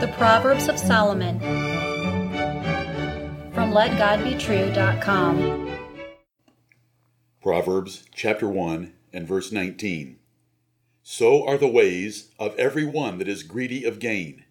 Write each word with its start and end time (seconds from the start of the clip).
The 0.00 0.12
Proverbs 0.18 0.68
of 0.68 0.76
Solomon 0.76 1.38
from 3.52 3.70
LetGodBetrue.com. 3.70 5.78
Proverbs 7.40 8.04
chapter 8.12 8.48
1 8.48 8.92
and 9.12 9.28
verse 9.28 9.52
19. 9.52 10.18
So 11.04 11.46
are 11.46 11.56
the 11.56 11.68
ways 11.68 12.30
of 12.40 12.56
every 12.56 12.84
one 12.84 13.18
that 13.18 13.28
is 13.28 13.44
greedy 13.44 13.84
of 13.84 14.00
gain, 14.00 14.44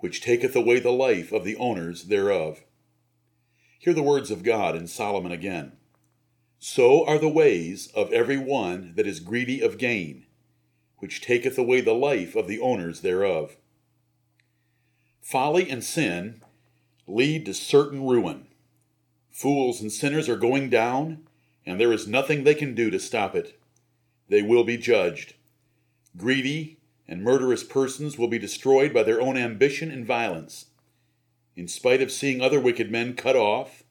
which 0.00 0.20
taketh 0.20 0.56
away 0.56 0.80
the 0.80 0.90
life 0.90 1.30
of 1.30 1.44
the 1.44 1.54
owners 1.56 2.04
thereof. 2.04 2.64
Hear 3.78 3.94
the 3.94 4.02
words 4.02 4.32
of 4.32 4.42
God 4.42 4.74
in 4.74 4.88
Solomon 4.88 5.30
again. 5.30 5.76
So 6.58 7.06
are 7.06 7.18
the 7.18 7.28
ways 7.28 7.92
of 7.94 8.12
every 8.12 8.38
one 8.38 8.94
that 8.96 9.06
is 9.06 9.20
greedy 9.20 9.60
of 9.60 9.78
gain, 9.78 10.26
which 10.98 11.20
taketh 11.20 11.58
away 11.58 11.80
the 11.80 11.94
life 11.94 12.34
of 12.34 12.48
the 12.48 12.58
owners 12.58 13.02
thereof. 13.02 13.56
Folly 15.24 15.70
and 15.70 15.82
sin 15.82 16.42
lead 17.06 17.46
to 17.46 17.54
certain 17.54 18.04
ruin. 18.06 18.46
Fools 19.30 19.80
and 19.80 19.90
sinners 19.90 20.28
are 20.28 20.36
going 20.36 20.68
down, 20.68 21.26
and 21.64 21.80
there 21.80 21.94
is 21.94 22.06
nothing 22.06 22.44
they 22.44 22.54
can 22.54 22.74
do 22.74 22.90
to 22.90 23.00
stop 23.00 23.34
it. 23.34 23.58
They 24.28 24.42
will 24.42 24.64
be 24.64 24.76
judged. 24.76 25.32
Greedy 26.14 26.76
and 27.08 27.22
murderous 27.22 27.64
persons 27.64 28.18
will 28.18 28.28
be 28.28 28.38
destroyed 28.38 28.92
by 28.92 29.02
their 29.02 29.18
own 29.18 29.38
ambition 29.38 29.90
and 29.90 30.06
violence. 30.06 30.66
In 31.56 31.68
spite 31.68 32.02
of 32.02 32.12
seeing 32.12 32.42
other 32.42 32.60
wicked 32.60 32.90
men 32.90 33.14
cut 33.14 33.34
off, 33.34 33.82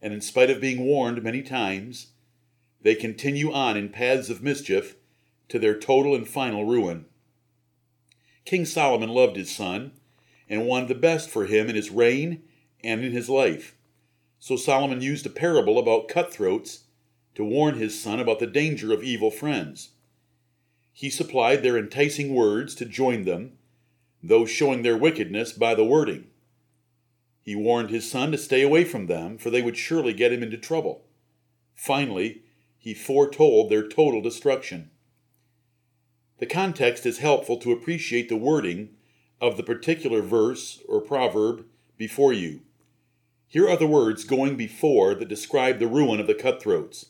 and 0.00 0.14
in 0.14 0.20
spite 0.20 0.50
of 0.50 0.60
being 0.60 0.84
warned 0.84 1.20
many 1.20 1.42
times, 1.42 2.12
they 2.80 2.94
continue 2.94 3.52
on 3.52 3.76
in 3.76 3.88
paths 3.88 4.30
of 4.30 4.40
mischief 4.40 4.94
to 5.48 5.58
their 5.58 5.76
total 5.76 6.14
and 6.14 6.28
final 6.28 6.64
ruin. 6.64 7.06
King 8.44 8.64
Solomon 8.64 9.08
loved 9.08 9.34
his 9.34 9.50
son 9.50 9.90
and 10.48 10.66
wanted 10.66 10.88
the 10.88 10.94
best 10.94 11.28
for 11.28 11.46
him 11.46 11.68
in 11.68 11.76
his 11.76 11.90
reign 11.90 12.42
and 12.82 13.04
in 13.04 13.12
his 13.12 13.28
life. 13.28 13.74
So 14.38 14.56
Solomon 14.56 15.00
used 15.00 15.26
a 15.26 15.30
parable 15.30 15.78
about 15.78 16.08
cutthroats 16.08 16.84
to 17.34 17.44
warn 17.44 17.76
his 17.76 18.00
son 18.00 18.20
about 18.20 18.38
the 18.38 18.46
danger 18.46 18.92
of 18.92 19.02
evil 19.02 19.30
friends. 19.30 19.90
He 20.92 21.10
supplied 21.10 21.62
their 21.62 21.76
enticing 21.76 22.32
words 22.34 22.74
to 22.76 22.86
join 22.86 23.24
them, 23.24 23.58
though 24.22 24.46
showing 24.46 24.82
their 24.82 24.96
wickedness 24.96 25.52
by 25.52 25.74
the 25.74 25.84
wording. 25.84 26.28
He 27.42 27.54
warned 27.54 27.90
his 27.90 28.10
son 28.10 28.32
to 28.32 28.38
stay 28.38 28.62
away 28.62 28.84
from 28.84 29.06
them, 29.06 29.38
for 29.38 29.50
they 29.50 29.62
would 29.62 29.76
surely 29.76 30.12
get 30.12 30.32
him 30.32 30.42
into 30.42 30.56
trouble. 30.56 31.04
Finally, 31.74 32.42
he 32.78 32.94
foretold 32.94 33.70
their 33.70 33.86
total 33.86 34.22
destruction. 34.22 34.90
The 36.38 36.46
context 36.46 37.04
is 37.04 37.18
helpful 37.18 37.56
to 37.58 37.72
appreciate 37.72 38.28
the 38.28 38.36
wording 38.36 38.90
of 39.40 39.56
the 39.56 39.62
particular 39.62 40.22
verse 40.22 40.82
or 40.88 41.00
proverb 41.00 41.64
before 41.96 42.32
you. 42.32 42.60
Here 43.48 43.68
are 43.68 43.76
the 43.76 43.86
words 43.86 44.24
going 44.24 44.56
before 44.56 45.14
that 45.14 45.28
describe 45.28 45.78
the 45.78 45.86
ruin 45.86 46.20
of 46.20 46.26
the 46.26 46.34
cutthroats. 46.34 47.06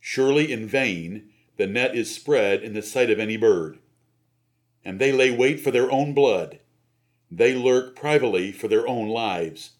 Surely 0.00 0.52
in 0.52 0.66
vain 0.66 1.30
the 1.56 1.66
net 1.66 1.94
is 1.94 2.14
spread 2.14 2.62
in 2.62 2.74
the 2.74 2.82
sight 2.82 3.10
of 3.10 3.18
any 3.18 3.36
bird. 3.36 3.78
And 4.84 4.98
they 4.98 5.12
lay 5.12 5.30
wait 5.30 5.60
for 5.60 5.70
their 5.70 5.90
own 5.90 6.12
blood. 6.12 6.60
They 7.30 7.54
lurk 7.54 7.96
privately 7.96 8.52
for 8.52 8.68
their 8.68 8.86
own 8.86 9.08
lives. 9.08 9.72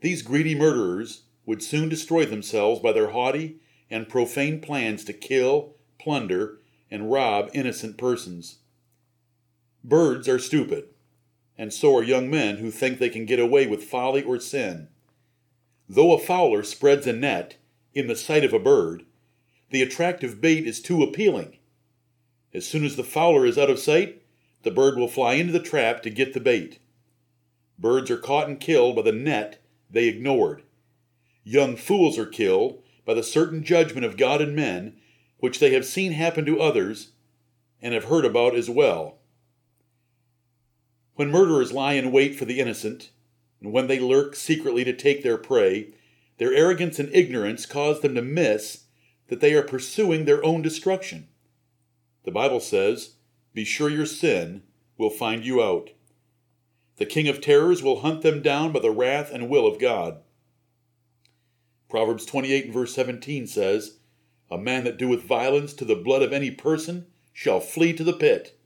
These 0.00 0.22
greedy 0.22 0.54
murderers 0.54 1.22
would 1.46 1.62
soon 1.62 1.88
destroy 1.88 2.26
themselves 2.26 2.80
by 2.80 2.92
their 2.92 3.10
haughty 3.10 3.56
and 3.90 4.08
profane 4.08 4.60
plans 4.60 5.04
to 5.04 5.12
kill, 5.12 5.76
plunder, 5.98 6.58
and 6.90 7.10
rob 7.10 7.50
innocent 7.54 7.96
persons. 7.96 8.58
Birds 9.86 10.26
are 10.28 10.38
stupid, 10.38 10.88
and 11.58 11.70
so 11.70 11.94
are 11.94 12.02
young 12.02 12.30
men 12.30 12.56
who 12.56 12.70
think 12.70 12.98
they 12.98 13.10
can 13.10 13.26
get 13.26 13.38
away 13.38 13.66
with 13.66 13.84
folly 13.84 14.22
or 14.22 14.40
sin. 14.40 14.88
Though 15.86 16.14
a 16.14 16.18
fowler 16.18 16.62
spreads 16.62 17.06
a 17.06 17.12
net 17.12 17.56
in 17.92 18.06
the 18.06 18.16
sight 18.16 18.44
of 18.44 18.54
a 18.54 18.58
bird, 18.58 19.04
the 19.68 19.82
attractive 19.82 20.40
bait 20.40 20.66
is 20.66 20.80
too 20.80 21.02
appealing. 21.02 21.58
As 22.54 22.66
soon 22.66 22.82
as 22.82 22.96
the 22.96 23.04
fowler 23.04 23.44
is 23.44 23.58
out 23.58 23.68
of 23.68 23.78
sight, 23.78 24.22
the 24.62 24.70
bird 24.70 24.96
will 24.96 25.06
fly 25.06 25.34
into 25.34 25.52
the 25.52 25.60
trap 25.60 26.02
to 26.04 26.10
get 26.10 26.32
the 26.32 26.40
bait. 26.40 26.78
Birds 27.78 28.10
are 28.10 28.16
caught 28.16 28.48
and 28.48 28.58
killed 28.58 28.96
by 28.96 29.02
the 29.02 29.12
net 29.12 29.62
they 29.90 30.08
ignored. 30.08 30.62
Young 31.42 31.76
fools 31.76 32.18
are 32.18 32.24
killed 32.24 32.82
by 33.04 33.12
the 33.12 33.22
certain 33.22 33.62
judgment 33.62 34.06
of 34.06 34.16
God 34.16 34.40
and 34.40 34.56
men, 34.56 34.96
which 35.40 35.58
they 35.58 35.74
have 35.74 35.84
seen 35.84 36.12
happen 36.12 36.46
to 36.46 36.62
others 36.62 37.12
and 37.82 37.92
have 37.92 38.04
heard 38.04 38.24
about 38.24 38.54
as 38.54 38.70
well. 38.70 39.18
When 41.14 41.30
murderers 41.30 41.72
lie 41.72 41.92
in 41.92 42.10
wait 42.10 42.34
for 42.34 42.44
the 42.44 42.60
innocent, 42.60 43.10
and 43.60 43.72
when 43.72 43.86
they 43.86 44.00
lurk 44.00 44.34
secretly 44.34 44.84
to 44.84 44.92
take 44.92 45.22
their 45.22 45.38
prey, 45.38 45.94
their 46.38 46.52
arrogance 46.52 46.98
and 46.98 47.08
ignorance 47.14 47.66
cause 47.66 48.00
them 48.00 48.14
to 48.16 48.22
miss 48.22 48.84
that 49.28 49.40
they 49.40 49.54
are 49.54 49.62
pursuing 49.62 50.24
their 50.24 50.44
own 50.44 50.60
destruction. 50.60 51.28
The 52.24 52.32
Bible 52.32 52.60
says, 52.60 53.14
Be 53.52 53.64
sure 53.64 53.88
your 53.88 54.06
sin 54.06 54.62
will 54.98 55.10
find 55.10 55.44
you 55.44 55.62
out. 55.62 55.90
The 56.96 57.06
king 57.06 57.28
of 57.28 57.40
terrors 57.40 57.82
will 57.82 58.00
hunt 58.00 58.22
them 58.22 58.42
down 58.42 58.72
by 58.72 58.80
the 58.80 58.90
wrath 58.90 59.30
and 59.32 59.48
will 59.48 59.66
of 59.66 59.80
God. 59.80 60.18
Proverbs 61.88 62.26
28 62.26 62.66
and 62.66 62.74
verse 62.74 62.94
17 62.94 63.46
says, 63.46 63.98
A 64.50 64.58
man 64.58 64.84
that 64.84 64.98
doeth 64.98 65.22
violence 65.22 65.74
to 65.74 65.84
the 65.84 65.94
blood 65.94 66.22
of 66.22 66.32
any 66.32 66.50
person 66.50 67.06
shall 67.32 67.60
flee 67.60 67.92
to 67.92 68.04
the 68.04 68.12
pit. 68.12 68.58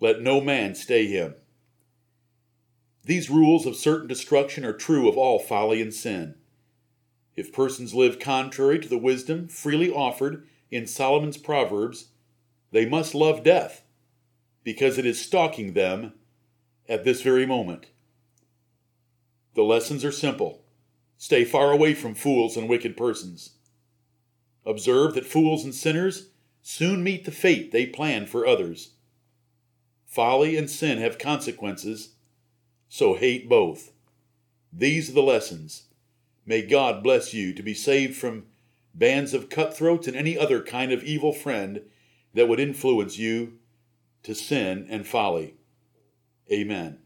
Let 0.00 0.20
no 0.20 0.40
man 0.40 0.74
stay 0.74 1.06
him. 1.06 1.34
These 3.08 3.30
rules 3.30 3.64
of 3.64 3.74
certain 3.74 4.06
destruction 4.06 4.66
are 4.66 4.74
true 4.74 5.08
of 5.08 5.16
all 5.16 5.38
folly 5.38 5.80
and 5.80 5.94
sin. 5.94 6.34
If 7.36 7.54
persons 7.54 7.94
live 7.94 8.18
contrary 8.18 8.78
to 8.80 8.88
the 8.88 8.98
wisdom 8.98 9.48
freely 9.48 9.90
offered 9.90 10.46
in 10.70 10.86
Solomon's 10.86 11.38
Proverbs, 11.38 12.08
they 12.70 12.84
must 12.84 13.14
love 13.14 13.42
death, 13.42 13.82
because 14.62 14.98
it 14.98 15.06
is 15.06 15.18
stalking 15.18 15.72
them 15.72 16.12
at 16.86 17.04
this 17.04 17.22
very 17.22 17.46
moment. 17.46 17.86
The 19.54 19.62
lessons 19.62 20.04
are 20.04 20.12
simple. 20.12 20.64
Stay 21.16 21.46
far 21.46 21.72
away 21.72 21.94
from 21.94 22.14
fools 22.14 22.58
and 22.58 22.68
wicked 22.68 22.94
persons. 22.94 23.52
Observe 24.66 25.14
that 25.14 25.24
fools 25.24 25.64
and 25.64 25.74
sinners 25.74 26.28
soon 26.60 27.02
meet 27.02 27.24
the 27.24 27.30
fate 27.30 27.72
they 27.72 27.86
plan 27.86 28.26
for 28.26 28.46
others. 28.46 28.96
Folly 30.04 30.58
and 30.58 30.68
sin 30.68 30.98
have 30.98 31.18
consequences 31.18 32.16
so 32.88 33.14
hate 33.14 33.48
both. 33.48 33.92
These 34.72 35.10
are 35.10 35.14
the 35.14 35.22
lessons. 35.22 35.84
May 36.46 36.62
God 36.62 37.02
bless 37.02 37.34
you 37.34 37.52
to 37.52 37.62
be 37.62 37.74
saved 37.74 38.16
from 38.16 38.46
bands 38.94 39.34
of 39.34 39.50
cutthroats 39.50 40.06
and 40.06 40.16
any 40.16 40.36
other 40.36 40.62
kind 40.62 40.92
of 40.92 41.04
evil 41.04 41.32
friend 41.32 41.82
that 42.34 42.48
would 42.48 42.60
influence 42.60 43.18
you 43.18 43.58
to 44.22 44.34
sin 44.34 44.86
and 44.88 45.06
folly. 45.06 45.54
Amen. 46.50 46.98